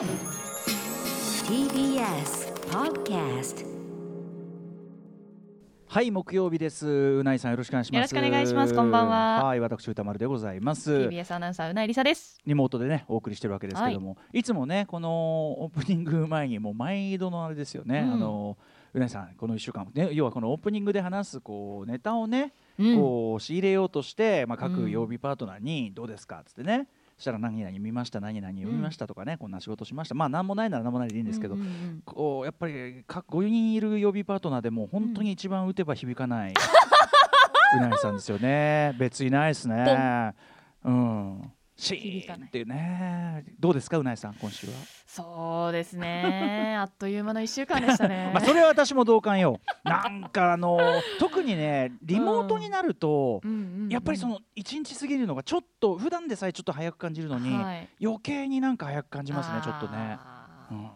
[0.00, 0.08] TBS
[2.70, 3.66] Podcast
[5.86, 6.88] はい木曜日です。
[6.88, 8.14] うないさんよろしくお願いします。
[8.14, 8.74] よろしくお願いします。
[8.74, 9.44] こんばんは。
[9.44, 10.90] はい私歌丸でございます。
[10.90, 12.38] TBS アナウンサーうないりさです。
[12.46, 15.10] リモートでねお送りしてるわけですけども、い、つもねこの
[15.62, 18.12] オープニング前にもう毎度のあれですよね、うん。
[18.14, 18.56] あの
[18.94, 22.96] うないさんこの1週間、ね、要はこのオープニングで話すこうネタをね、うん。
[22.96, 24.90] こう仕入れようとして、まあ、各うん。
[24.90, 26.88] 曜日パートナーに「どうですか?」っつってね。
[26.99, 30.14] そしたら何々見ました何々読みましたとかね、こんな仕事しました。
[30.14, 31.56] まあ何もないなら何もないでいいんですけど、
[32.06, 36.54] こうやっぱりか5人いる予備パートナーでも本当に一番打てば響かない、
[37.76, 38.96] うなぎさんですよね。
[38.98, 40.34] 別にないですね。
[40.84, 43.44] うんシーンっていうね。
[43.58, 44.74] どうですかうなぎさん今週は、
[45.06, 46.76] そうですね。
[46.78, 48.30] あっという間の一週間でしたね。
[48.34, 49.60] まあそれは私も同感よ。
[49.82, 50.78] なんかあの
[51.18, 53.40] 特にねリモートになると、
[53.88, 57.88] やっぱりその1日過ぎるのがちょっと普段でさえちょっと早く感じるのに、はい。
[58.02, 60.18] 余計になんか早く感じますねちょっとね、
[60.70, 60.90] うん、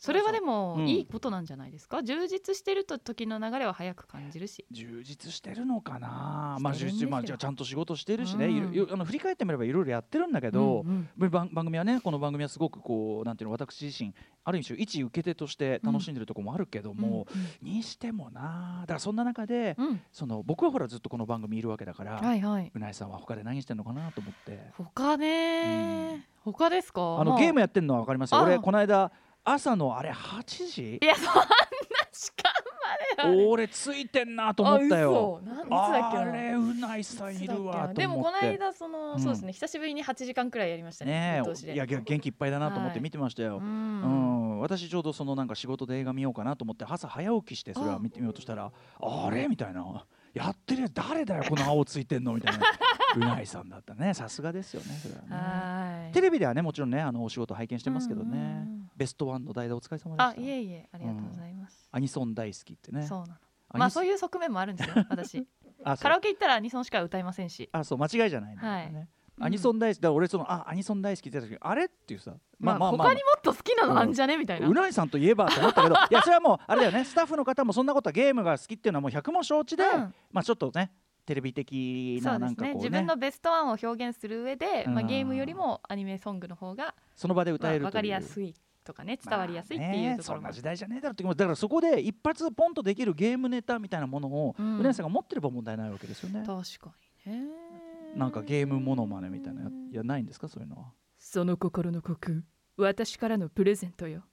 [0.00, 0.88] それはでもうん。
[0.88, 4.64] いいことなんじゃないですか、充実してると時の流れは早く感じるし。
[4.70, 8.92] 充実してるのかな、まあ、充実、まあ、じゃあちゃんと仕事してるしね、うん。
[8.92, 11.30] あの振り返ってみればいろいろやってるんだけど、うんうん。
[11.30, 17.26] 番番組はねこの番組はすごくこうなんていうの私自身ある意味一受け手として楽しんでるところもあるけども、
[17.60, 19.86] にしてもなだからそんな中で、うん。
[19.88, 22.72] うんその僕はほらずっとこの番組いるわけだから、はいはい。
[22.74, 24.70] うなぎさんは他で何してんのかなと思って。
[24.78, 27.20] 他ね、他ですか？
[27.20, 28.38] あのまゲームやってんのは分かりますよ。
[28.38, 28.42] あ。
[28.44, 29.12] 俺この間
[29.44, 30.98] 朝のあれ8時？
[31.02, 31.32] いやそんな
[32.12, 32.52] 時間
[33.26, 35.40] まで俺ついてんなと思ったよ。
[35.70, 39.20] ああれうないさんいるわでもこの間その、うん。
[39.20, 44.56] そうですね久しぶりに8時間くらいやりましたねねいやげ元気いっぱいだなと思ってはい見てましたよ、ううん。
[44.56, 49.48] ん私ちょうどそのなんか仕事で映画見ようかなと思って朝早起きしてそれは見てみようとしたらあれ？
[49.48, 50.04] みたいな。
[50.32, 52.34] やってる誰だよこの青ついてんの？
[52.34, 52.64] みたいな
[53.16, 54.14] うないさんだったね。
[54.14, 55.26] さすがですよねそれはね。
[55.30, 56.12] はい。
[56.12, 58.42] テレビではねもちろんねあのお仕事拝見してますけどね、うん。
[58.42, 60.28] うんうんベストワンの代打お疲れ様でした。
[60.28, 63.06] あいえいえありがとうございます、アニソン大好きってね。
[63.06, 63.34] そうなの。
[63.72, 65.46] まあそういう側面もあるんですよ 私。
[65.84, 67.70] あカラオケ行ったらアニソンしか歌いませんし。
[67.72, 69.08] あそう間違いじゃないね、はい。
[69.40, 72.34] アニソン大好きだ俺そのあアニソン大好きって言った時あれっていうさ。
[72.58, 74.36] まあ他にもっと好きなのあんじゃね？
[74.36, 74.68] みたいな。
[74.68, 77.06] うないさんといえばと思ったけど いやそれはもうあれだよね。
[77.06, 80.14] スタッフの方もそんなことはゲームが好きっていうのはもう百も承知で、うん。
[80.30, 80.92] まあちょっとね
[81.26, 82.74] テレビ的ななんかこうね。
[82.74, 88.54] ね自分のベストワンを表現する上で、まあ、うんゲームよりもアニメソングの方が、その場で歌まあ、えるという、分かりやすい
[88.84, 91.24] とかね伝わりやすいってまあねいうところも、そんな時代じゃねえだろって。
[91.24, 94.82] だからそこで一発ポンとできるゲームネタみたいなものを、ううん。
[94.82, 96.44] なぎさんが持ってれば問題ないわけですよね。
[96.46, 96.94] 確か
[97.26, 97.80] にね。
[98.16, 102.44] なんかゲームモノマネみたいなやいやないんですかそういうのはその心のコク
[102.76, 104.24] 私からのプレゼントよ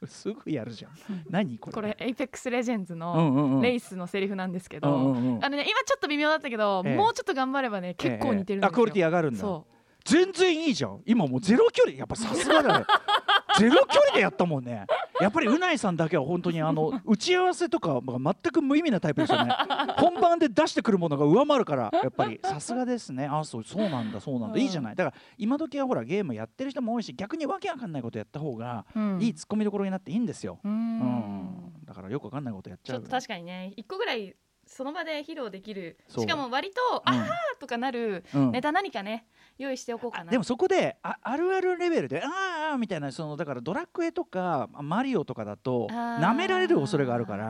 [0.06, 0.92] すぐやるじゃん。
[1.30, 1.74] 何これ。
[1.74, 2.98] これエイペックスレジェンズうん。
[3.00, 5.44] のレイスのセリフなんですけど、うんうんうん。
[5.44, 6.96] あのね今ちょっと微妙だったけど、ええ。
[6.96, 8.66] もうちょっと頑張ればね結構似てるんですよ、ええ。
[8.66, 9.40] あクオリティ上がるんだ。
[9.40, 9.66] そ
[10.04, 11.02] 全然いいじゃん。
[11.04, 11.96] 今もうゼロ距離。
[11.96, 12.86] やっぱさすがだね。
[13.58, 14.86] ゼロ距離でやったもんね
[15.20, 19.52] やっぱりうないさんだけは本当にあの 打ち合わせとかまあ全く無意味なタイプですよね。
[19.98, 22.40] 本番で出してくるものが上回るからやっぱり。
[22.42, 23.26] さすがですね。
[23.26, 24.58] あそうそうなんだそうなんだ。
[24.58, 24.96] いいじゃない。
[24.96, 29.22] だから今時はほらゲームやってる人も多いし逆にわけわかんないことやった方がう、うん。
[29.22, 33.00] いいツッコミどころになっていいんですよ、ううんん、だからよくわかんないことやっちゃう。
[33.00, 33.72] ちょっと確かにね。
[33.76, 34.34] 一個ぐらい
[34.76, 35.96] その場で披露できる。
[36.06, 36.24] そう。
[36.24, 37.14] しかも割と、うん。
[37.14, 37.26] あー
[37.58, 38.52] とかなるうん。
[38.52, 39.26] ネタ何かね
[39.56, 40.30] 用意しておこうかな。
[40.30, 47.46] でもそこでああるあるレベルであーあーみたいなそのだからドラクエとかマリオとかだとなめられる恐れがあるから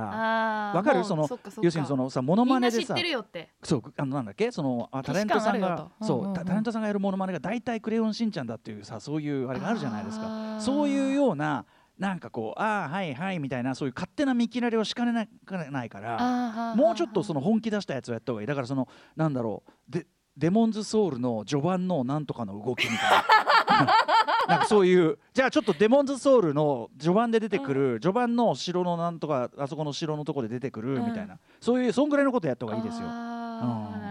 [0.74, 1.04] わかる？
[1.04, 1.28] その
[1.62, 3.48] 要するにそのさモノみんな知っマネでさてるよって。
[3.62, 4.52] そうあのなんだっけ？
[4.52, 6.34] そのあタレントさんがう、うんうんうん。
[6.34, 10.58] タタレントさんがやるモノマネが大体クレヨンしんちゃんだっていうさそういうあれがあるじゃないですか。
[10.60, 11.64] そういうような
[11.98, 15.28] なんかこうああはいはいみたいなそういう勝手な見切られをしかねない
[15.70, 18.46] ないからもうちょっとその本気出したやつをやった方がいい。
[18.46, 20.06] だからそのなんだろうで
[20.36, 23.24] デモンズソウルの序盤のなんとかの動きみたいな。
[24.46, 33.08] なんかそういうじゃあちょっとデモンズソウルの序盤で出てくる、序盤の城のなんとかあそこの城のとこで出てくるみたいな、そういうそんぐらいのことやった方がいいですよ。
[33.08, 34.05] うん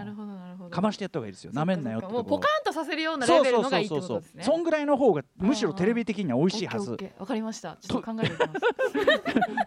[0.76, 1.52] かましてやった方がいいですよ。
[1.52, 4.44] なめんなよってもうポカンとさせるようなレベルのがいいってことですね。
[4.44, 6.96] そんぐらいの方がむしろテレビ的には美味しいはず。
[7.18, 7.76] わかりました。
[7.80, 8.60] ちょっと考えておきま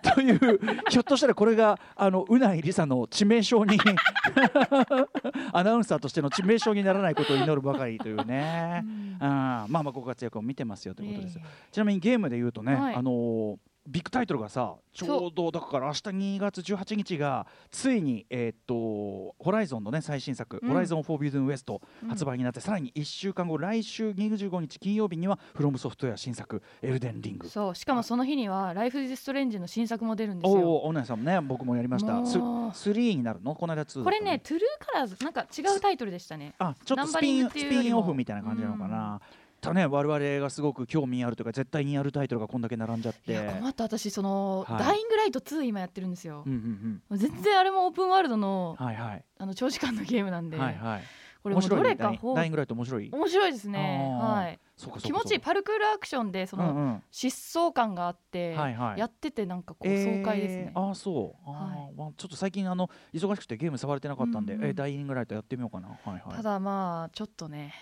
[0.03, 0.13] す。
[0.15, 0.59] という
[0.89, 3.79] ひょっとしたらこれがあのうないりさの致命傷に
[5.53, 8.85] アナウンサーとしての致命傷にならないことを祈るばかりというね、
[9.19, 11.39] あーまあまあご活躍を見てますよということです。
[11.39, 12.95] えいちなみにゲームで言うとね、はい。
[12.95, 15.99] あのービッグタイトルがさちょうどだから明日
[16.37, 20.69] 2月18日がついにえーっとホライゾンのね最新作、うん。
[20.69, 22.09] ホライゾンフォービュードゥンウエストうん。
[22.09, 27.47] 発売になって、さらに1週間後来週25日金曜日にはフロムソフトウェア新作エルデンリング。
[27.47, 30.59] そうしかもその日にはライフイズストレンジの新作も出るんですよ。
[30.59, 32.25] おおおなさんもね僕もやりました。
[32.25, 33.55] ス3になるの？
[33.55, 36.53] この間2これねトゥルーカラーズなんか違うタイトルでしたね。
[36.59, 39.21] あちょっとスピンスピンオフみたいな感じなのかな、
[39.59, 43.31] たね我々がすごく興味あるというか絶対にやるタイトルがこんだけ並んじゃって。
[43.31, 44.79] いや困った私その、はい。
[44.79, 46.44] ダイイングライト2今やってるんですよ。
[46.45, 47.17] うん、うんうん。
[47.17, 49.23] 全然あれもオープンワールドのはいはい。
[49.38, 51.03] あの長時間のゲームなんで、はいはい。
[51.41, 52.35] これもうどれかダイほう。
[52.35, 53.09] ダイイングライト面白い。
[53.11, 54.17] 面白いですね。
[54.21, 54.59] はい。
[55.00, 59.00] 気持ちいいパルクールアクションでその、疾走感があって、はいはい。
[59.00, 61.50] やっててなんかこう爽快ですね、えーああそう。
[61.50, 65.88] あー、まあちょっと最近あの忙しくてゲーム触れてなかったんで、うんうんえーダイイングライトやってみようかな。
[65.88, 66.35] はいはい。
[66.35, 67.73] ただまあちょっとね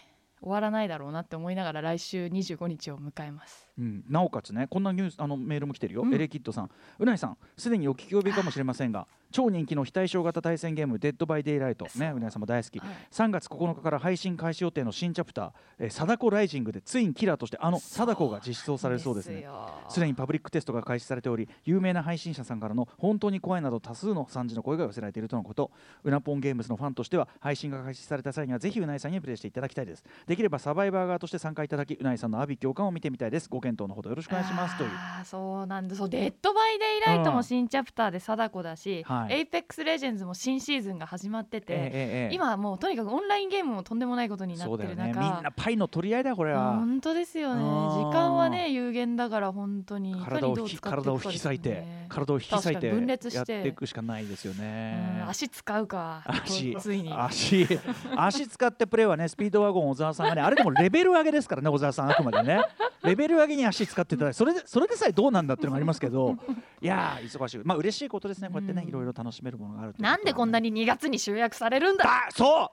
[0.42, 3.68] 終わらないだろうなって思いながら来週25日を迎えます。
[3.78, 6.14] うん、なおかつねこんなニュースあのメールも来てるよ、うん。
[6.14, 6.72] エレキッドさん。
[7.00, 12.80] うないさんすでにお聞き及びかもしれませんが超人気の非対称型対戦ゲーム「デッド・バイ・デイライト」ねうないさんも大好き。
[12.80, 12.90] はい。
[13.12, 19.42] 3月9日から配信開始予定の新チャプター「えー貞子ライジング」でついにキラーとしてあの貞子が実装されそうですね。
[19.42, 19.70] よ。
[19.90, 25.72] すでにパブリックテストが開始されており有名な配信者さんからの本当に怖いなど多数の賛辞の声が寄せられているとのこと。
[26.04, 30.04] うなぽんゲームズのファンとしては配信が開始された際にはぜひうないさんにプレイしていただきたいです。
[30.26, 33.50] できればサバイバー側として参加いただきうないさんの阿鼻叫喚を見てみたいです。
[33.50, 34.90] ご検討のほどよろしくお願いしますという。
[35.26, 35.98] そうなんです。
[36.00, 45.04] そうデッドバイデイライトも新チャプターで貞子だし、はいエイペックスレジェンズも新シーズンが始まってて、え今はもうとにかくオンラインゲームもとんでもないことになってそうだよね。
[45.06, 46.76] みんる中、なパイの取り合いだこれは。
[46.76, 47.62] 本当ですよね。
[47.62, 53.38] うん時間はね有限だから本当に体を体を引き裂いてね体を引き裂いて分裂して。
[53.38, 55.18] やっていくしかないですよね。
[55.22, 57.14] うん足使うか足ついに。
[57.14, 57.68] 足
[58.16, 62.62] 足使ってプレーはね スピードワゴン小沢さんがねあれでもレベル上げですからね小沢さんあくまでね。
[63.04, 66.36] レベル上げに足使っていただいてそれでそれでさえどうなんだっていうのがありますけど。
[66.82, 67.62] いやー忙しい。
[67.64, 68.90] まあ嬉しいことですねこうやってねうん。
[68.90, 70.34] いろいろ楽しめるものがあるなんで。
[70.34, 72.04] こんなに2月に集約されるんだ。
[72.06, 72.70] だそう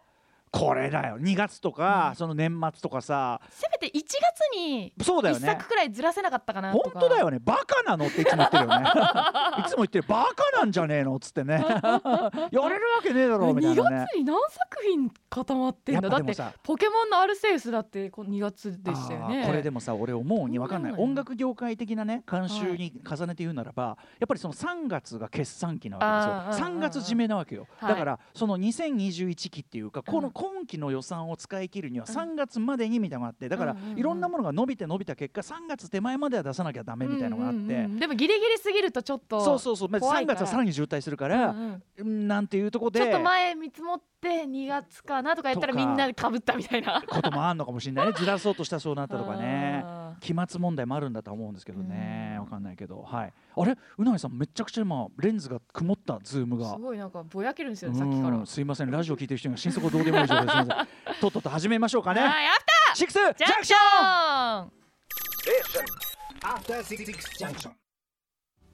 [0.55, 1.19] これだよ。
[1.19, 2.17] 2月とか、うん。
[2.17, 3.41] その年末とかさ。
[3.51, 5.47] せめて1月に1そうだよね。
[5.47, 6.91] 作くらいずらせなかったかなとか。
[6.91, 7.39] 本当だよね。
[7.41, 8.87] バカなのっていつも言ってるよね。
[9.59, 11.55] いつも言ってるバカなんじゃねえのっつってね。
[11.59, 14.07] やれるわけねえだろみたい2なね。
[14.13, 19.45] 月に何作品固まってんだだってさポケモンのアルセウスだってこ2月でしたよね。
[19.47, 20.93] これでもさ俺思うに分かんない。
[20.93, 26.35] そうなのよ音楽業界的なね慣習に重ねて言うならば、やっぱりその3月が決算期なわけですよ。
[26.35, 26.79] あーうんうんうん。
[26.79, 27.89] 3月締めなわけよ、はい。
[27.91, 32.15] だからその2021期っていうかこのうん今期の予算を使い切るにはうん。
[32.15, 40.39] 3月までにみたいなのがあってだからいろんなものが伸びて伸びた結果3月手前までは出さなきゃダメみたいなのがあって、でもギリギリすぎるとちょっとそうそうそう、まあ、3怖いから。
[40.39, 41.83] 月はさらに渋滞するから、うんうん。
[41.99, 43.01] うんなんていうところで。
[43.01, 47.03] ちょっと前見積もって2月かなとかやったらみんなでかぶったみたいな。
[47.07, 48.13] こともあんのかもしれないね。
[48.17, 49.85] ずらそうとしたらそうなったとかね。
[50.15, 52.35] あ期末問題もあるんだとは思うんですけどね。
[52.37, 53.03] うんわかんないけど。
[53.03, 53.33] はい。
[53.57, 53.77] あれ？
[53.99, 56.67] うないさんめちゃくちゃ今レンズが曇ったズームが。
[56.67, 58.37] ーすごいなんかぼやけるんですよねさっきから。
[58.37, 58.91] うんすいません。
[58.91, 60.47] ラジオ聞いてる人が心底どうでもいい状態。
[60.47, 61.15] ですすいません。
[61.21, 62.51] とっとと始めましょうかねはいア
[62.93, 63.17] フシックス！
[63.17, 65.95] ジタージャンクシャンクショョン
[66.45, 67.05] After Six
[67.39, 67.84] Junction.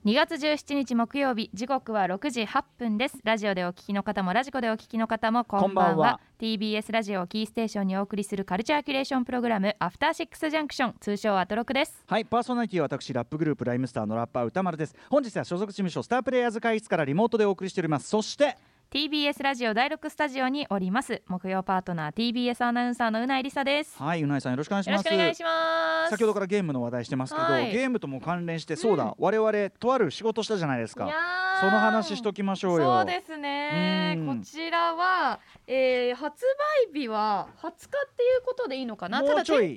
[0.06, 3.18] 2月17日木曜日時刻は6時8分です。
[3.22, 5.72] ラジオでお聞きの方もラジコでお聞きの方もこんばんは。
[5.74, 6.20] こんばんは。
[6.40, 12.02] TBS ラジオをキーステーションにお送りするカルチャーキュレーションプログラムアフターシックスジャンクション通称アトロクです。
[12.06, 14.96] はいパーソナリティは私ラップグループライムスターのラッパー歌丸です。
[15.10, 18.08] 本日は所属事務所スタープレイヤーズ会議室からリモートでお送りしております。
[18.08, 18.56] そして
[18.92, 21.22] TBS ラジオ第6スタジオにおります。
[21.28, 23.96] 木曜パートナー TBS アナウンサーのうないりさです。
[24.00, 25.04] よはいうないさんよろしくお願いします。
[25.04, 26.10] ろしくお願いします。
[26.10, 27.70] 先ほどからゲームの話題してますけど、はい。
[27.70, 31.08] ゲームとも関連してそうだ、我々とある仕事したじゃないですか。
[31.60, 32.96] その話しときましょうよ。
[32.96, 34.16] そうですね。
[34.18, 34.38] うん。
[34.38, 35.38] こちらは、
[35.68, 36.44] えー発
[36.92, 37.78] 売日は20日っ
[38.16, 39.22] ていうことでいいのかな？
[39.22, 39.76] ただ店頭に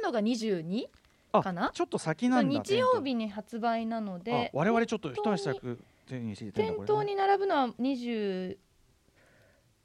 [0.00, 0.86] ぶのが22
[1.30, 1.70] あかな？
[1.72, 8.56] ちょっと先なんだ日曜日に発売なのあで我々ちょっと一足先店頭に並ぶのは20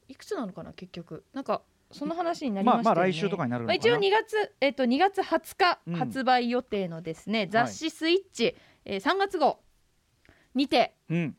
[0.08, 1.24] いくつなのかな結局。
[1.34, 1.62] なんか
[1.92, 3.80] その話になりましたよね、まあまあ来週とかになるのかな。
[3.80, 5.96] まあ一応2月えっと2月20日うん。
[5.96, 9.60] 発売予定のですね、雑誌スイッチ、えー3月号
[10.56, 11.36] にてうん。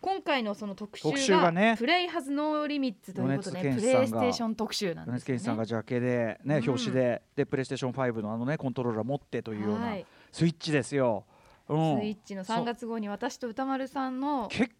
[0.00, 5.22] 今回のその特集がねプレイハズノーリミッツということでプレイステーション特集なんですよね。
[5.26, 11.26] 玄師さんがジャケでね、うん表紙ででプレイステーション5のあのねコントローラー持ってというような、はい、スイッチですよ。
[11.70, 14.74] うん、スイッチの3月号に私と歌丸さんの結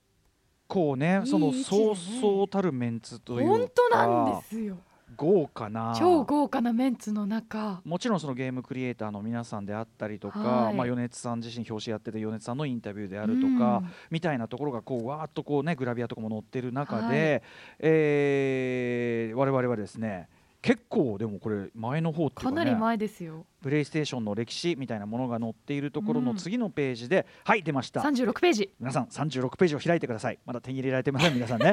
[0.66, 4.06] 構ねいいそのそうそうたるメンツというか本当な
[4.38, 4.78] んですよ。
[5.16, 7.80] 豪華な超豪華なメンツの中。
[7.84, 10.74] もちろんそのゲームクリエイターの皆さんであったりとか、はい。
[10.74, 17.48] まあ、米津さん自身表紙やってて米津さんのインタビューであるとか、みたいなところがこうわーっとこうねグラビアとかも載ってる中で、は
[17.80, 20.28] えー我々はですね
[20.62, 23.46] 結構でもこれ前の方っていうか,、ね、かなり前ですよ。
[23.62, 26.36] プレイステーションの歴史みたいなものが載っているところのうん。
[26.36, 28.00] 次のページで、はい出ました。
[28.00, 28.70] 36ページ。
[28.78, 30.38] 皆さん36ページを開いてください。
[30.44, 31.72] まだ手に入れられてません皆さんね。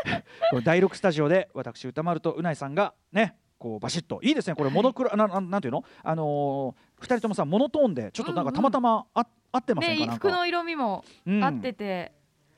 [0.50, 4.18] これ第6スタジオで私歌丸とうないさんがねこうバシッと。
[4.22, 5.84] いいですねこれモノクロ、なななんていうの？
[6.02, 10.06] あのー、2人ともさモノトーンでちょっとなんかたまたまあ,、合ってませんか？
[10.06, 11.44] ね服の色味もうん。
[11.44, 12.12] 合ってて、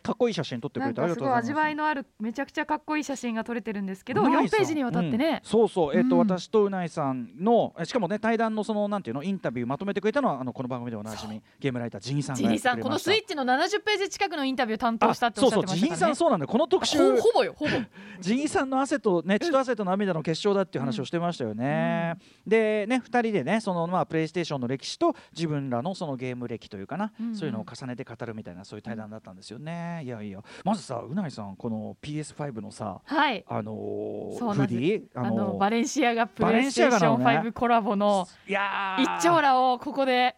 [0.05, 1.53] かっこいい写真撮ってくれてありがとうございます。
[1.55, 5.41] わいのあるめちゃくちゃかっこいい写真が撮れてるんですけど4うないさんページにわたってね。
[5.43, 5.97] うん、そうそう。
[5.97, 6.21] えっ、と、うん。
[6.21, 15.89] 私とうないさんのえしかもね対談のそのなんていうのインタビューまとめてくれたのはあのこの番組でおなじみゲームライタージニさんがジニさんこのスイッチの70ページ近くのインタビュー担当したっておっしゃってまあそうそう。
[15.89, 16.99] ジニさんそうなんだよこの特集。
[16.99, 17.71] ほほぼよほぼ。
[18.21, 27.37] ジニさんの汗とね血と汗と涙の結晶だっていう話をしてましたよね、でね2人でねそのまあプレイステーションの歴史と自分らのそのゲーム歴というかな、うんうん。
[27.37, 30.41] そういうのを重ねて語るみたいなそういう対談だったんですよね、いやいや。
[30.65, 33.45] まずさうないさんこの PS5 のさはい。
[33.49, 34.75] あのー、そうなんです。
[34.75, 34.81] フー？
[34.81, 39.03] ディーあのバレンシアがプレイスバレンシテーションアガなのね5コラボのいやー。
[39.19, 40.37] 一丁羅をここで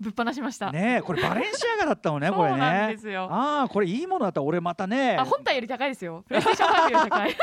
[0.00, 2.96] ぶっ放しました、ねえこれバレンシアガだったのね これね。
[3.30, 5.16] ああこれいいものだったら俺またね。
[5.16, 6.24] あ本体より高いですよ。
[6.26, 7.36] プレイステーション5より高い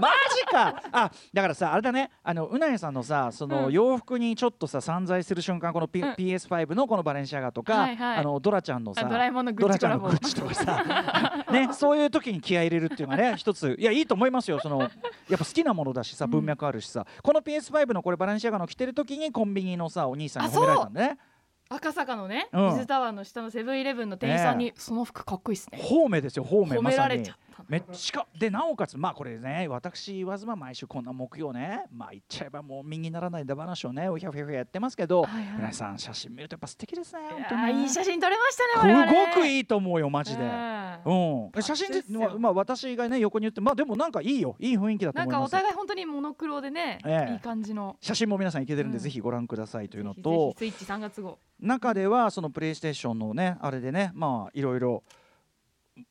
[0.00, 0.82] マジか。
[0.92, 2.10] あだからさあれだね。
[2.22, 3.72] あのうなやさんのさそのうん。
[3.72, 6.10] 洋服にちょっとさ散在する瞬間この、P うん。
[6.12, 8.16] PS5 のこのバレンシアガとか、はいはい。
[8.18, 13.76] あのドラちゃんのさあドラえもんのグッチコラボちゃんのグッチとかさねそういう時に気合い入れるっていうのがね一つ。
[13.78, 14.60] いやいいと思いますよ。
[14.60, 14.90] そのやっ
[15.38, 16.30] ぱ好きなものだしさうん。
[16.30, 21.18] 文脈あるしさ、この PS5 のこれバレンシアガの着てる時にコンビニのさお兄さんに褒められたんだね
[21.70, 22.72] 赤坂のね、うん。
[22.72, 25.78] 水タワーの下のセブンイレブンの店員さんに、その服かっこいいっすね。
[25.82, 35.56] 方面ですよ方面褒められちゃっためっちゃでなおかつまあこれね私言わずま毎週こんな木曜ねまあ言っちゃえばもう身にならないだ話をねうひゃふひゃふやってますけど、はいはい。
[35.56, 40.42] 皆さん写真見るとやっぱ素敵ですねい本当にいい写真撮れましたねすごくいいと思うよマジで。
[40.42, 41.46] うん。
[41.46, 42.02] うん、写真で
[42.38, 47.32] まあ私がね横に言ってまあでもなんかいいよいい雰囲気だとなんかお思います互い本当にモノクロでね、ええ。
[47.34, 47.96] いい感じの。
[48.00, 49.02] 写真も皆さんいけてるんで、うん。
[49.02, 55.02] ぜひご覧くださいというのぜとスイッチ3月号中ではそのプレイステーションのねあれでねまあいろいろ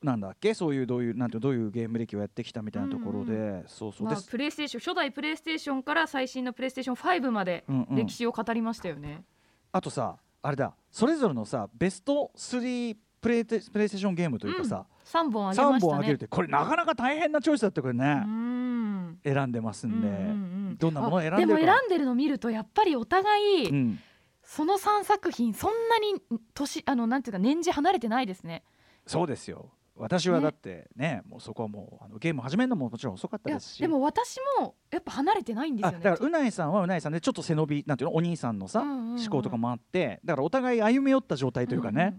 [0.01, 4.07] なんだっけそういうどういうなんてどういうゲーム歴をやってきたみたいなところで、うんそうそう。
[4.07, 9.23] まあ、プレイステーション初代プレイステーションから最新のプレイステーション5までうんうん歴史を語りましたよね、
[9.71, 10.73] あとさあれだ。
[10.91, 15.91] それぞれのさベスト3プレイテプレイステーションゲームというかさ、3本あげ3ましたね。
[15.91, 19.19] 本あげるってこれなかなか大変なチョイスだってこれね、うん。
[19.23, 20.25] 選んでますんで、うんうんう
[20.71, 20.77] ん。
[20.77, 21.53] どんなものを選んでるか。
[21.53, 23.99] も選んでるの見るとやっぱりお互い、うん、
[24.47, 28.63] その3作品そんなに年あのなんていうか年次離れてないですね。
[29.05, 29.71] そうですよ。
[29.97, 33.79] 私はだってねもうそこはもうあのゲーム始めるのももちろん遅かったですし。
[33.79, 39.19] でも私もやっぱ離れてないんですよねあだからうないさんはうないさんでちょっと背伸びなんていうのお兄さんのさ、うんうんうん。
[39.19, 42.17] 思考とかもあってだからお互い歩み寄った状態というかね、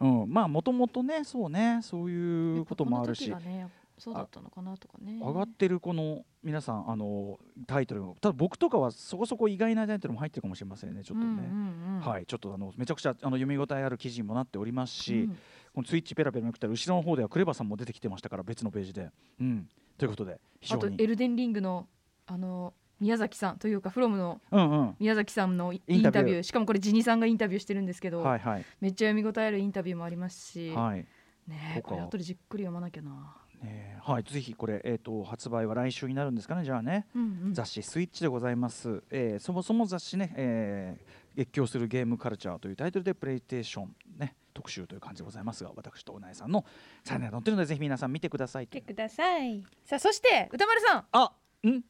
[0.00, 0.24] うん。
[0.28, 3.30] まあもともとねそうねそううんいうこともあるし。
[3.30, 3.68] ね
[4.00, 5.20] そうだったのかなとかね。
[5.20, 11.04] 上がってるこの皆さんあのタイトルもただ僕とかはそこそこ意外なタイトルも入ってるかもしれませんね。
[11.04, 12.26] ちょっとね、うんうんうんはい。
[12.26, 15.38] ちょっとあのめちゃくちゃあの読み応えある記事にもなっておりますし、うん。
[15.74, 21.86] このツイッチペラペラめくったら後ろの方ではクレバさんも出てきてましたから別のページで、うん、ということで非あと常にエルデンリングの
[22.26, 24.96] あの宮崎さんというかフロムのうんうん。
[24.98, 26.08] 宮崎さんのイインタビュー。
[26.08, 27.62] ンタビューしかもこれジニさんがインタビュー。
[27.62, 31.06] してるんですけど、はいはいめっちゃ読み応えあるインタビューもありますし、はい
[31.46, 37.54] ねこれ後でじっくり読まなきゃな、ねはいぜひこれえっ、と発売は来週になるんですかねじゃあね、うんうん。
[37.54, 46.64] 雑誌スイッチでございます、えーそもそも雑誌ね、えー越境するゲームカルチャーというタイトルでプレイステーションね特集という感じでございますが私とうないさんの
[47.04, 48.82] サインが載ってるのでぜひ皆さん見てくださいという。
[48.82, 49.62] ください。
[49.84, 51.04] さあそして歌丸さん。
[51.12, 51.32] あ
[51.64, 51.68] ん？
[51.68, 51.82] う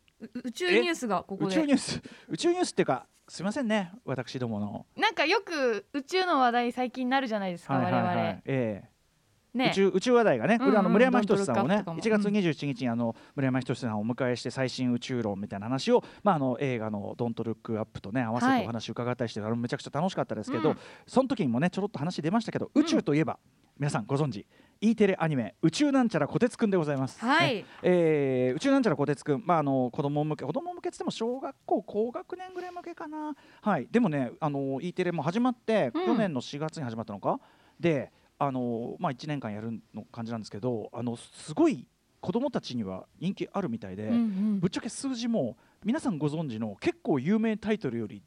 [0.45, 2.03] 宇宙ニュースがここ宇で宙ニュース。
[2.29, 4.87] 宇宙ニュースっていうかすいませんね私どもの。
[4.99, 8.05] なんかよく宇宙の話題最近なるじゃないですか、はいはいはい。
[8.05, 8.29] 我々。
[8.29, 8.83] ええ。
[8.85, 8.91] ね
[9.54, 12.40] 宇宙宇宙話題がね、これあの村山仁さんをねドントルックアップと1かも。
[12.40, 20.78] 月27日にあの村山仁さんをお迎えして最新宇宙論みたいな話を、まあ、あの映画の「ドントルックアップ」とね合わせはいてお話伺ったりして、あのめちゃくちゃ楽しかったですけど、うん。
[21.07, 23.38] その時にもねちょろっと話出ましたけど宇宙といえば、
[23.78, 24.47] 皆さんご存知
[24.83, 27.19] E テレアニメ「宇宙なんちゃらこてつくん」でございます。
[27.25, 27.57] はい。
[27.57, 27.64] ね。
[27.83, 36.07] えー宇宙なんちゃらこてつくん、まあ、あの子供向け子供向けっつっても小学校高学年ぐらい向けかな、はい、でもねあの E テレも始まって、うん。
[36.07, 37.40] 去年の4月に始まったのか？
[37.78, 41.87] であの、まあ、1年間やるの感じなんですけどあのすごい
[42.20, 44.61] 子供たちには人気あるみたいで、うんうん。
[44.61, 48.23] ぶっちゃけ数字も皆さんご存知の結構有名タイトルより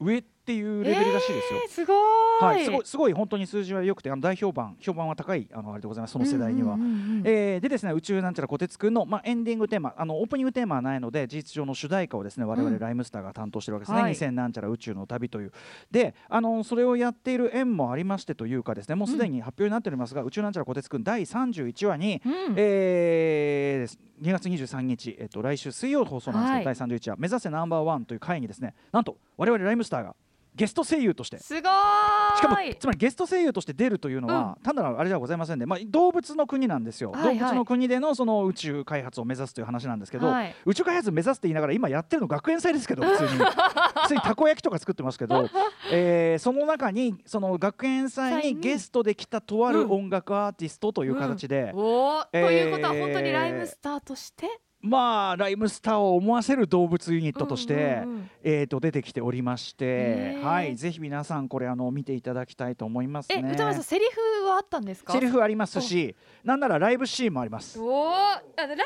[0.00, 1.60] 上っていうレベルらしいですよ。
[1.64, 1.92] えーすご
[2.40, 6.76] はい、すごいすごい本当に数字は良くてあの大評判評判は高いあのあれでございますその世代には。
[7.24, 14.12] でですね宇宙なんちゃらこてつくんの、まあ、エンディングテーマあのオープニングテーマはないので事実上の主題歌をですね我々うんライムスターが担当してるわけですね、はい。
[14.12, 15.52] 2000なんちゃら宇宙の旅という。
[15.90, 22.54] であのそれをやっている縁もありましてというかですねもうすでに発表になっておりますが、宇宙なんちゃらこてつくん第31話に、うん。
[22.56, 26.76] えーです2月23日、えっと、来週水曜放送なんですけど、はい。
[26.76, 30.16] 第31話「目指せナンバーワン」という会にですねなんと我々ライムスターが
[30.56, 31.38] ゲスト声優として。
[31.38, 37.38] すごーしかもつまりゲスト声優として出るというのは、単なるあれじゃございませんで、まあ、動物の国なんですよ、はいはい。
[37.38, 40.54] 動物の国でのその宇宙開発を目指すという話なんですけど、はい。
[40.64, 43.28] 宇宙開発目指すって言いながら今やってるの学園祭ですけど 普通に。
[43.28, 45.48] 普通にたこ焼きとか作ってますけど、
[45.92, 48.60] えーその中にその学園祭祭にに。
[48.60, 52.26] ゲストで来たとある音楽アーティストという形で、おー。
[52.32, 58.04] えーということは本当にライムスターとしてまあライムスターを思わせる動物ユニットとして、
[58.42, 63.52] えー、と出てきておりまして、はい、ぜひ皆さんこれあの見ていただきたいと思いますえね。
[63.52, 65.12] 歌丸さんセリフはあったんですか？
[65.12, 66.14] セリフありますし、
[66.44, 67.78] なんならライブシーンもあります。
[67.80, 68.80] おおライブシ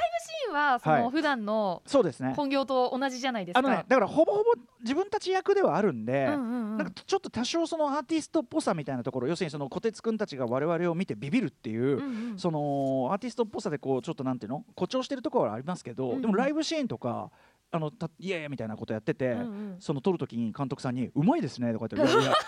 [0.49, 1.03] ーンはそはい。
[1.03, 2.33] の普段のそうですね。
[2.37, 4.45] 本業と同じじゃないですか、あのね、だからほぼほぼ
[4.81, 12.01] 自分たち役ではあるんで、なんかちょっと多少そのアーティストっぽさみたいなところ、要するにその小鉄くんたちが我々を見てビビるっていう。
[12.37, 14.65] そのアーティストっぽさでこうちょっとなんていうの？
[14.69, 16.21] 誇張してるところはありますけど、うんうん。
[16.23, 17.31] でもライブシーンとか
[17.73, 19.77] あのたイエーイみたいなことやってて、うんうん。
[19.79, 22.35] その撮る時に監督さんに「うまいですね」とか言って「いやいや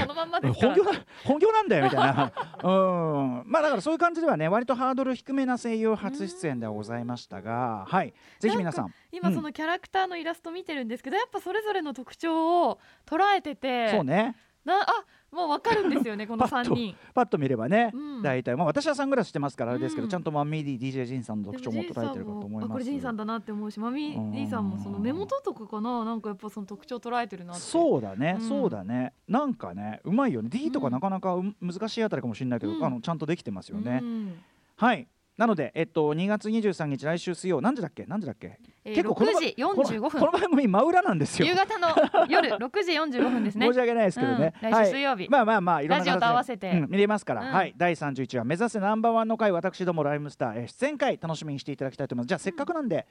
[0.00, 0.90] そのまんま本業な
[1.24, 2.32] 本業なんだよみたいな。
[2.62, 3.42] うん。
[3.46, 8.12] まあだからそういう感じではね割とハードル低めな声優初出演ではございましたが、はい。
[8.38, 8.86] ぜひ皆さん。
[8.86, 14.36] うん今そのキャラクターのイラスト見てるんですけど、やっぱそれぞれの特徴を捉えててそうね。
[14.66, 14.86] なあ
[15.30, 18.22] もうわかるんですよね このパッと3人パッと見ればね、うん。
[18.22, 18.56] 大体。
[18.56, 20.10] まあ私はサングラスしてますからあれですけど、うん。
[20.10, 22.64] ちゃんとマンミーディ DJ ジンさんので特徴も捉えてるかと思います。
[22.64, 27.62] あこれジンさんだなって思うしマミうんリーさんもその目元とかかななんかやっぱその特徴捉えてるなって。
[27.62, 28.48] そうだね、うん。
[28.48, 29.12] そうだね。
[29.28, 30.48] なんかねうまいよね。
[30.48, 32.84] D とかなかなかう難しいあたりかもしれないけど、うん。
[32.84, 34.34] あのちゃんとできてますよね、うん。
[34.76, 35.06] はい。
[35.36, 37.60] なので、えっと、2月23日来週水曜。
[37.60, 38.06] 何時だっけ？
[38.06, 38.58] 何時だっけ？
[38.90, 40.10] えー、この6時45分。
[40.10, 41.46] この番組真裏なんですよ。
[41.46, 41.88] 夕方の
[42.28, 43.66] 夜6時45分ですね。
[43.66, 45.22] 申し訳ないですけどね、うん来週水曜日。
[45.22, 46.70] はい、まあまあまあいろんなラジオと合わせて。
[46.70, 47.52] うん、見れますから、うん。
[47.52, 47.74] はい。
[47.76, 48.44] 第31話。
[48.44, 52.28] 目指せナンバーワンの回私どもライムスター、えー出演会楽しみにしていただきたいと思います。
[52.28, 53.06] じゃあせっかくなんで、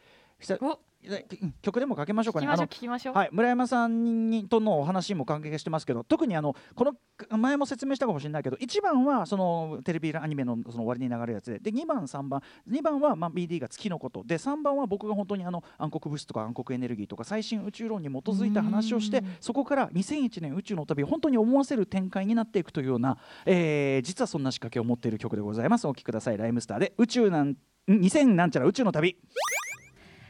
[1.62, 2.48] 曲でもかけましょうかね。
[2.48, 14.24] はい、村山さんにとのお話も関係してますけど特にあのこの前も説明したかもしれないけど1番はそのテレビアニメのその終わりに流れるやつでで2番3番2番はまあ BD が月のこと。
[14.26, 19.36] で3番は僕が本当にあの暗黒物質とか暗黒エネルギーとか最新宇宙論に基づいた話をしてうん。
[19.40, 25.88] そこから2001年宇宙の旅を本当に思わせる展開になっていくというような、えー実はそんな仕掛けを持っている曲でございます。
[25.88, 26.38] お聴きください。
[26.38, 27.56] ライムスターで宇宙なんん
[27.88, 29.18] 2000なんちゃら宇宙の旅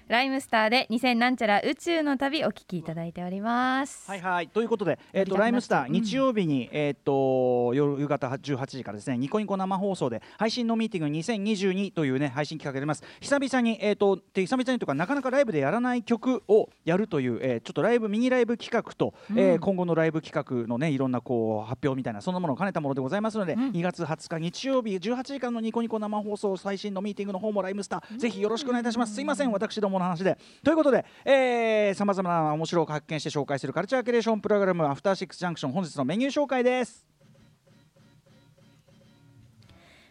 [0.08, 4.10] ライムスターで2000なんちゃら宇宙の旅お聞きいただいております。
[4.10, 4.48] はいはい。
[4.48, 13.04] ということで、えー、とライムスター、日曜日に、えー、と夜夕方18時からですねニコニコ生放送で配信のミーティング2022というね配信企画があります。
[13.20, 23.70] 久々にえっ、とで久々にとかなかなかライブでやらない曲をやるという、えーちょっとライブミニライブ企画と、えーうん今後のライブ企画のねいろんなこう発表みたいなそんなものを兼ねたものでございますので、うん。
[23.72, 29.16] 2月20日日曜日18時間のニコニコ生放送最新のミーティングの方もライムスター、ぜひよろしくお願いいたします。
[29.16, 30.38] すいません私どもの話で。
[30.64, 37.06] ということでさまざまな面白を発見して紹介するカルチャーキュレーションプログラムアフターシックスジャンクション本日のメニュー紹介です。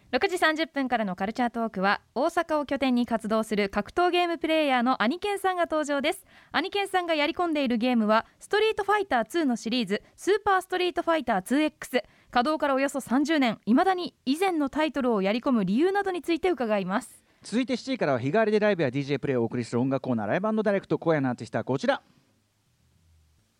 [0.09, 6.25] 6時30分からのカルチャートークは大阪を拠点に活動する格闘ゲームプレイヤーのアニケンさんが登場です。
[6.53, 17.26] アニケンさんがやり込んでいるゲームはストリートファイター2のシリーズスーパーストリートファイター 2X 稼働からおよそ30年いまだに以前のタイトルをやり込む理由などについて伺います。
[17.49, 22.01] 続いて7時からは日替わりでライブや DJ プレイをお送りする音楽コーナーライブダイレクト今夜のアーティストはこちら。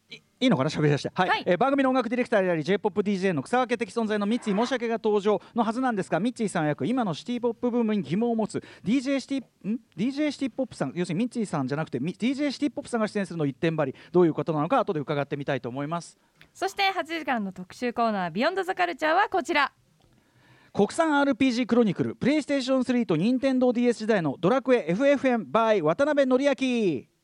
[0.09, 0.69] いいいのかな？
[0.69, 1.29] 喋り出して、はい。
[1.29, 1.43] はい。
[1.45, 10.91] えー番組の音楽ディレクターであり j p o p d j の草分け的存在の三井申し訳が登場のはずなんですが三井さんは約今のシティポップブームに疑問を持つ DJ シティん？DJ シティポップさん？
[10.93, 16.17] 要するに三井さんじゃなくてみ DJ シティポップさんが出演するの一点張りどういうことなのか後で伺ってみたいと思います。
[16.53, 19.71] そして8時からの特集コーナービヨンドザカルチャーはこちら
[20.73, 27.17] 国産 RPG クロニクルプレイステーション3と任天堂 d s 時代のドラクエ FFM by 渡辺則明。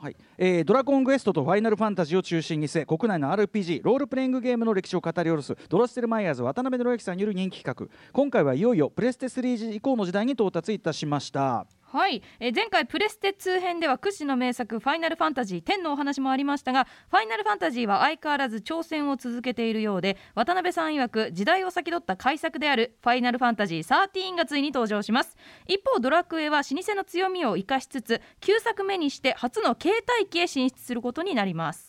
[0.00, 0.16] はい。
[0.36, 7.96] えードラゴンクエストとファイナルファンタジーを中心に据え国内の RPG ロールプレイングゲームの歴史を語り下ろすドロステルマイヤーズ渡辺則明さんによる人気企画。
[8.12, 11.66] 今回はいよいよプレステ3以降の時代に到達いたしました。
[11.90, 25.34] はい、えー前回プレステ2編では屈指の名作「ファイナルファンタジー10」のお話もありましたがファイナルファンタジーは相変わらず挑戦を続けているようで渡辺さん曰く時代を先取った改作である「ファイナルファンタジー13」がついに登場します。
[25.66, 31.87] 一方ドラクエは老舗の強みを生かしつつ9作目にして初の携帯機へ進出することになります。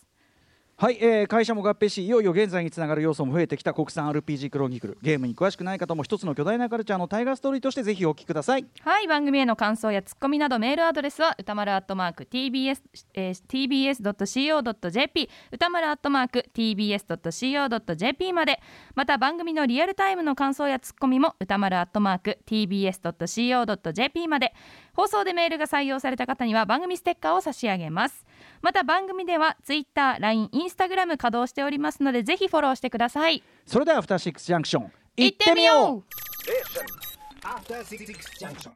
[0.81, 8.65] はい、えー会社も合併しいよいよ現在につながる要素も増えてきた国産 RPG クロニクルゲームに詳しくない方も一つの巨大なカルチャーのタイガーストーリーとしてぜひお聞きください。
[8.79, 12.79] はい番組への感想やツッコミなどメールアドレスは歌丸アットマーク TBS、
[13.13, 13.41] えー、
[13.99, 18.61] TBS.CO.JP 歌丸アットマーク TBS.CO.JP まで。
[18.95, 24.53] また番組のリアルタイムの感想やツッコミも歌丸アットマーク TBS.CO.JP まで。
[24.93, 28.25] 放送でメールが採用された方には番組ステッカーを差し上げます。
[28.61, 33.41] また番組では Twitter、LINE、ンスタグラム稼働しておりますのでぜひフォローしてください。
[33.65, 36.03] それではアフターシックスジャンクション行ってみよ
[38.67, 38.71] う.